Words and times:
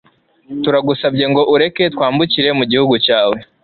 turagusabye 0.63 1.25
ngo 1.31 1.41
ureke 1.53 1.83
twambukire 1.93 2.49
mu 2.57 2.63
gihugu 2.71 2.95
cyawe 3.05 3.37